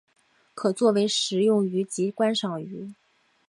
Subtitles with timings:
[0.55, 2.91] 可做为食用鱼及观赏鱼。